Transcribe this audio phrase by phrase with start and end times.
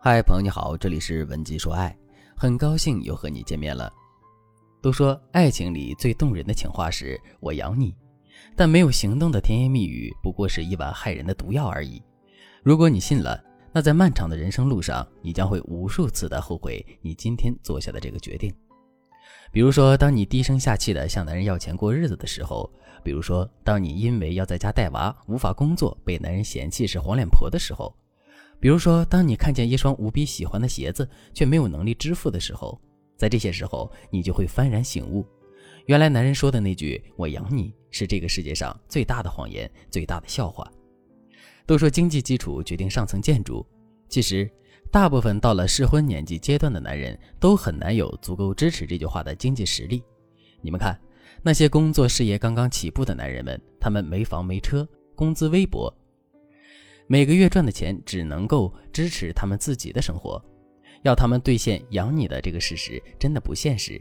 [0.00, 1.94] 嗨，朋友你好，这里是文姬说爱，
[2.36, 3.92] 很高兴又和你见面了。
[4.80, 7.92] 都说爱情里最动人的情话是“我养你”，
[8.54, 12.00] 但没有行动的甜言蜜语不过是一碗害人的毒药而已。
[12.62, 13.42] 如果你信了，
[13.72, 18.54] 那在漫长的人生路上，你将会无数次的后悔你今天做下的这个决定。
[19.50, 22.70] 比如说，当你低声下气的向男人要钱过日子的时候；
[23.02, 27.92] 比如说，当你因为要在家带娃无法工作，被男人嫌弃是黄脸婆的时候。
[28.60, 32.80] 比如说，当你看见一双无比喜欢的鞋子，却没有能力支付的时候，
[33.16, 35.24] 在这些时候，你就会幡然醒悟，
[35.86, 40.68] 原来男人说的那句“我养你”是这个世界上最大的谎言，最大的笑话。
[41.66, 43.64] 都说经济基础决定上层建筑，
[44.08, 44.50] 其实，
[44.90, 50.02] 大部分到了适婚年纪阶段的男人，都很难有足够支持这句话的经济实力。
[50.60, 50.98] 你们看，
[51.42, 55.94] 那些工作事业刚刚起步的男人们，他们没房没车，工资微薄。
[57.10, 60.38] 每个月赚的钱只能够支持他们自己的生活，
[61.04, 63.98] 要他们兑现养你的这个事实真的不现实。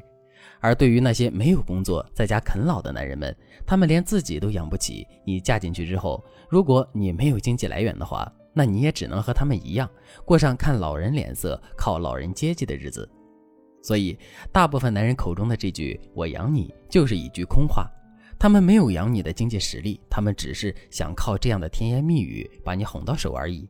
[0.59, 3.33] 而对于那些没有工作在家啃老的男人们，
[3.65, 5.07] 他们连自己都养不起。
[5.25, 9.89] 你嫁进去之后，如果你没有经济来源的话，那你也只能和他们一样，
[10.25, 13.09] 过上看老人脸色、靠老人接济的日子。
[13.81, 14.19] 所以，
[14.51, 17.89] 大部分男人口中的这句“我养你”就是一句空话。
[18.39, 23.67] 他们没有养你的经济实力，他们只是想靠这样的甜言蜜语把你哄到手而已。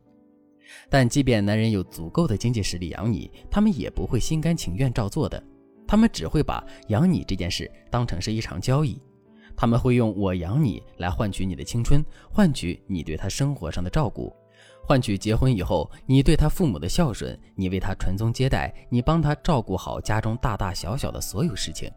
[0.90, 5.42] 但即便男人有足够的经济实力养你，他们也不会心甘情愿照做的。
[5.86, 9.00] 他们只会把养你这件事当成是一场交易，
[9.56, 14.30] 他们会用我养你来换取你的青春，换取你对他生活上的照顾，
[14.86, 21.90] 换取结婚以后你对他父母的孝顺，你为他传宗接代，你帮他照顾好家中大大小小的所有事情。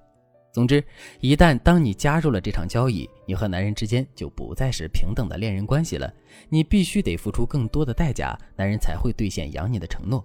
[0.51, 0.83] 总之，
[1.21, 6.13] 一旦当你加入了这场交易，你和男人之间就不再是平等的恋人关系了。
[6.49, 10.23] 你必须得付出更多的代价，男人才会兑现养你的承诺。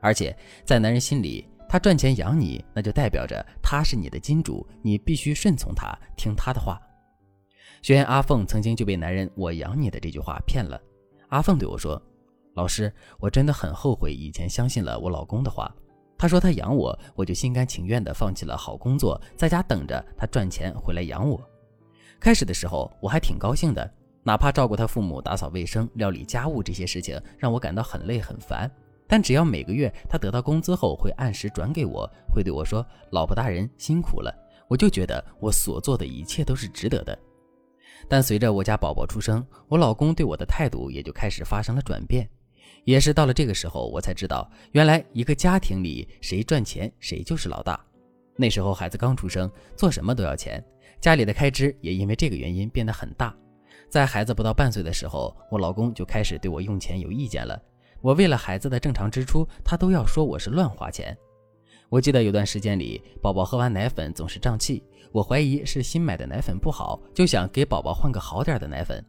[0.00, 6.80] 而且，在男人心里，他赚钱养你，那就代表着他是你的金主，你必须顺从他，听他的话。
[7.82, 10.80] 学员阿凤曾经就被男人“我养你”的这句话骗了。
[11.28, 12.00] 阿凤对我说
[12.56, 12.90] ：“老师，
[13.20, 15.70] 我真的很后悔以前相信了我老公的话。”
[16.18, 21.40] 他说他养我，我就心甘情愿地放弃了好工作，在家等着他赚钱回来养我。
[22.18, 23.88] 开始的时候我还挺高兴的，
[24.24, 28.68] 哪怕照顾他父母、打扫卫生、料理家务这些事情让我感到很累很烦，
[29.06, 34.34] 但只要每个月他得到工资后会按时转给我，会对我说“老婆大人辛苦了”，
[34.66, 37.16] 我就觉得我所做的一切都是值得的。
[38.08, 42.28] 但随着我家宝宝出生，我老公对我的态度也就开始发生了转变。
[42.84, 47.78] 也是到了这个时候，我才知道，原来一个家庭里谁赚钱谁就是老大。
[48.36, 50.64] 那时候孩子刚出生，做什么都要钱，
[51.00, 53.34] 家里的开支也因为这个原因变得很大。
[53.90, 57.60] 在孩子不到半岁的时候，我老公就开始对我用钱有意见了。
[58.00, 61.16] 我为了孩子的正常支出，他都要说我是乱花钱。
[61.88, 69.04] 我记得有段时间里，宝宝喝完奶粉总是胀气，我怀疑是新买的奶粉不好，就想给宝宝换个好点的奶粉，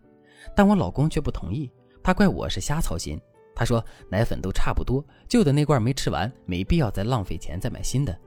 [0.55, 1.69] 但我老公却不同意，
[2.01, 3.19] 他怪我是瞎操心。
[3.59, 8.17] 他说：“奶粉都差不多，旧的那罐没吃完，没必要再浪费钱再买新的。”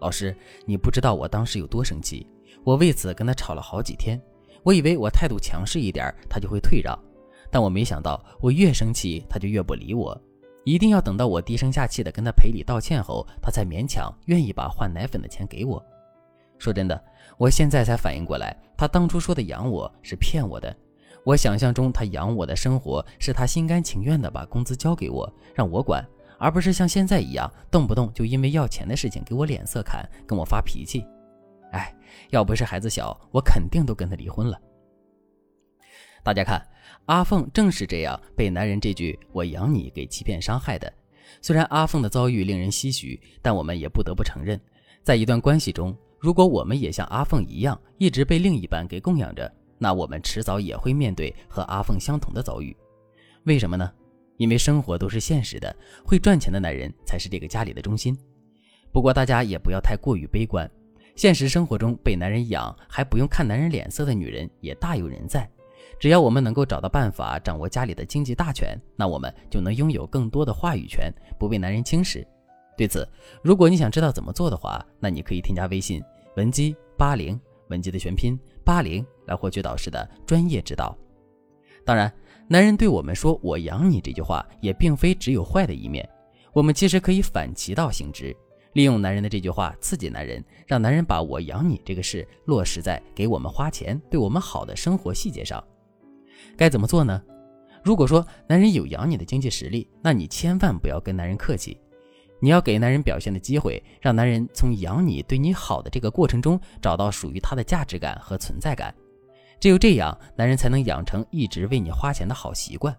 [0.00, 2.26] 老师，你不知道我当时有多生气，
[2.64, 4.18] 我为此跟他吵了好几天。
[4.62, 6.98] 我以为我态度强势一点，他就会退让，
[7.50, 10.18] 但我没想到，我越生气他就越不理我，
[10.64, 15.84] 一定要等到我低声下气的跟他赔礼道歉后，他才勉强愿意把换奶粉的钱给我。
[16.58, 16.98] 说真的，
[17.36, 20.74] 我现在才反应过来，他当初说的养我是骗我的。
[21.24, 26.06] 我想象中他养我的生活是他心甘情愿的把工资交给我，让我管，
[26.38, 31.04] 而不是像现在一样动不动就因为要钱的事情给我脸色看，跟我发脾气。
[31.72, 31.92] 哎，
[32.30, 34.60] 要不是孩子小，我肯定都跟他离婚了。
[36.22, 36.62] 大家看，
[37.06, 40.92] 阿凤正是这样被男人这句“我养你”给欺骗伤害的。
[41.40, 44.60] 虽然阿凤的遭遇令人唏嘘，但我们也不得不承认，
[45.02, 49.50] 在一段关系中，如果我们也像阿凤一样，一直被另一半给供养着。
[49.78, 52.76] 那我们迟早也会面对和阿凤相同的遭遇，
[53.44, 53.90] 为什么呢？
[54.36, 55.74] 因为生活都是现实的，
[56.04, 58.18] 会赚钱的男人才是这个家里的中心。
[58.92, 60.68] 不过大家也不要太过于悲观，
[61.14, 65.48] 现实生活中被男人养还不用看男人脸色的女人也大有人在。
[66.00, 72.26] 只要我们能够找到办法掌握家里的经济大权，那我们就能拥有更多的话语权，不被男人轻视。
[72.76, 73.08] 对此，
[73.42, 76.02] 如果你想知道怎么做的话，那你可以添加微信
[76.36, 77.40] 文姬八零。
[77.68, 80.96] 文姬的全拼八零来获取导师的专业指导。
[81.84, 82.12] 当然，
[82.48, 86.08] 男人对我们说“我养你”这句话，也并非只有坏的一面。
[86.52, 88.34] 我们其实可以反其道行之，
[88.74, 95.62] 利用男人的这句话刺激男人，让男人把我养你这个事落实在给我们花钱、对我们好的生活细节上。
[96.56, 97.22] 该怎么做呢？
[97.82, 101.78] 如果说男人有养你的经济实力，那你千万不要跟男人客气，
[102.44, 108.94] 你要给男人表现的机会，让男人从养你、对你好的这个过程中找到属于他的价值感和存在感。
[109.58, 112.94] 只有这样，男人才能养成一直为你花钱的好习惯。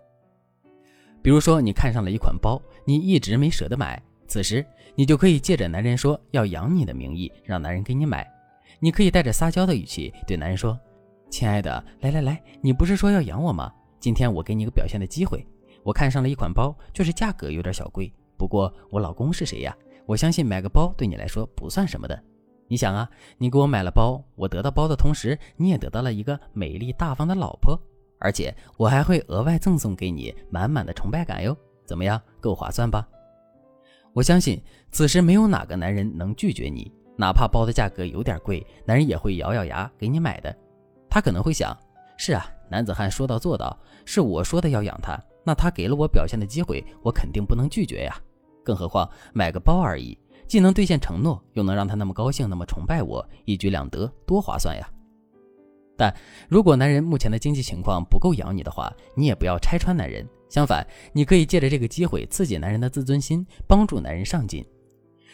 [1.21, 4.65] 比如说，你看上了一款包，你一直没舍得买，此时
[4.95, 8.27] 你就可以借着男人说要养你的名义，让男人给你买。
[8.79, 10.75] 你可以带着撒娇的语气对男人说
[11.29, 13.71] ：“亲爱的，来来来，你不是说要养我吗？
[13.99, 15.45] 今天我给你一个表现的机会。
[15.83, 19.75] 我看上了一款包，就是价格有点小贵，不过我老公是谁呀？
[20.05, 22.19] 我相信买个包对你来说不算什么的。”
[22.67, 27.79] 你想啊，你给我买了包，我得到包的同时，你也得到了一个美丽大方的老婆，
[28.19, 31.55] 而且我还会额外赠送给你满满的崇拜感哟。
[31.85, 33.07] 怎么样，够划算吧？
[34.13, 34.59] 我相信
[34.91, 40.55] 此时没有哪个男人能拒绝你，哪怕包的价格有点贵，男人也会咬咬牙给你买的。
[41.07, 41.77] 他可能会想：
[42.17, 45.15] 是啊，男子汉说到做到，是我说的要养他，
[45.45, 48.19] 那他给了我表现的机会，我肯定不能拒绝呀。
[48.63, 50.17] 更何况买个包而已。
[50.47, 54.87] 既能兑现承诺，又能让他那么高兴、那么崇拜我，一举两得，多划算呀！
[55.97, 56.13] 但
[56.47, 60.27] 如果男人目前的经济情况不够养你的话，你也不要拆穿男人。
[60.47, 64.63] 相反，你可以借着这个机会刺激男人的自尊心，帮助男人上进。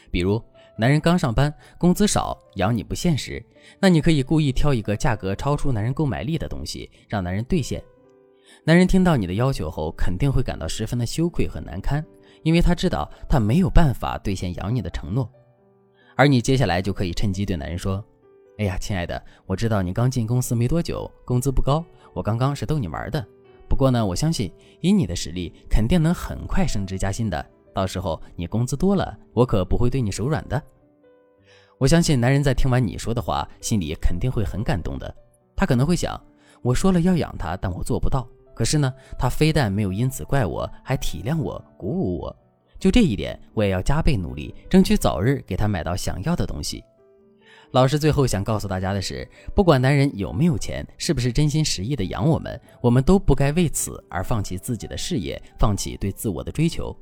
[0.10, 0.42] 比如，
[0.78, 3.44] 男人刚上班，工资少，养你不现实，
[3.80, 7.84] 那你可以故意挑一个价格超出男人购买力的东西，让男人兑现。
[8.64, 12.06] 男人听到你的要求后，肯定会感到十分的羞愧和难堪。
[12.44, 15.30] 因为他知道他没有办法兑现养你的承诺，
[16.16, 18.04] 而你接下来就可以趁机对男人说
[18.58, 23.24] ：“哎呀，亲爱的，我知道你刚进公司没多久，工资不高，我刚刚是逗你玩的。
[23.70, 27.46] 不过呢，我相信以你的实力，肯定能很快升职加薪的。
[27.76, 30.62] 到时候你工资多了，我可不会对你手软的。”
[31.78, 35.16] 我相信男人在听完你说的话，心里肯定会很感动的。
[35.56, 36.20] 他可能会想：
[36.64, 38.28] 我说了要养他，但我做不到。
[38.54, 42.36] 可是呢，他非但没有因此怪我，还体谅我、鼓舞我。
[42.80, 46.84] 就这一点，我也要加倍努力，争取早日给他买到想要的东西。
[47.72, 49.26] 老师最后想告诉大家的是，
[49.56, 56.96] 不管男人有没有钱，是不是真心实意的养我们，我们都不该为此而放弃自己的事业，放弃对自我的追求。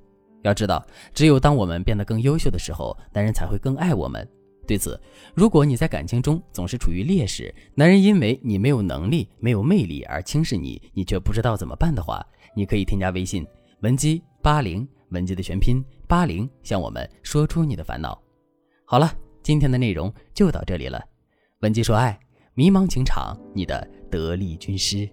[0.44, 4.28] 要知道，只有当我们变得更优秀的时候，男人才会更爱我们。
[4.70, 5.02] 对此，
[5.34, 12.24] 如果你在感情中总是处于劣势，男人因为你没有能力、没有魅力而轻视你，你却不知道怎么办的话，
[12.56, 13.44] 你可以添加微信
[13.82, 18.22] 文姬八零，文姬的全拼八零，向我们说出你的烦恼。
[18.86, 19.12] 好了，
[19.42, 21.04] 今天的内容就到这里了。
[21.62, 22.20] 文姬说爱，
[22.54, 25.10] 迷茫情场，你的得力军师。